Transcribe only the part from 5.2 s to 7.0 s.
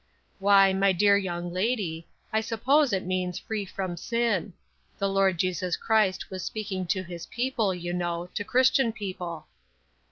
Jesus Christ was speaking